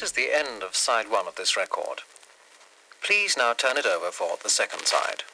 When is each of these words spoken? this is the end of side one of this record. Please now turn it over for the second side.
this 0.00 0.12
is 0.12 0.16
the 0.16 0.34
end 0.34 0.62
of 0.62 0.74
side 0.74 1.10
one 1.10 1.28
of 1.28 1.34
this 1.34 1.58
record. 1.58 2.00
Please 3.02 3.36
now 3.36 3.52
turn 3.52 3.76
it 3.76 3.84
over 3.84 4.10
for 4.10 4.38
the 4.42 4.48
second 4.48 4.86
side. 4.86 5.24